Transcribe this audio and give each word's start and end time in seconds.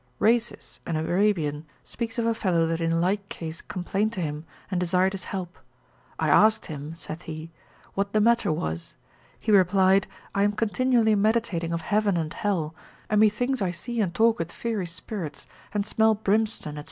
Rhasis 0.17 0.79
an 0.87 0.95
Arabian, 0.95 1.61
cont. 1.61 1.61
lib. 1.61 1.61
1. 1.63 1.65
cap. 1.67 1.73
9, 1.83 1.83
speaks 1.83 2.17
of 2.17 2.25
a 2.25 2.33
fellow 2.33 2.65
that 2.65 2.81
in 2.81 2.99
like 2.99 3.29
case 3.29 3.61
complained 3.61 4.11
to 4.13 4.19
him, 4.21 4.45
and 4.71 4.79
desired 4.79 5.11
his 5.11 5.25
help: 5.25 5.59
I 6.17 6.27
asked 6.27 6.65
him 6.65 6.95
(saith 6.95 7.21
he) 7.25 7.51
what 7.93 8.11
the 8.11 8.19
matter 8.19 8.51
was; 8.51 8.95
he 9.37 9.51
replied, 9.51 10.07
I 10.33 10.41
am 10.41 10.53
continually 10.53 11.13
meditating 11.13 11.71
of 11.71 11.81
heaven 11.83 12.17
and 12.17 12.33
hell, 12.33 12.73
and 13.11 13.21
methinks 13.21 13.61
I 13.61 13.69
see 13.69 14.01
and 14.01 14.11
talk 14.11 14.39
with 14.39 14.51
fiery 14.51 14.87
spirits, 14.87 15.45
and 15.71 15.85
smell 15.85 16.15
brimstone, 16.15 16.77
&c. 16.77 16.79